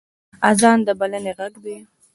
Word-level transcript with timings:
اذان 0.49 0.79
د 0.87 0.89
بلنې 0.99 1.31
غږ 1.39 1.53
دی 1.63 1.77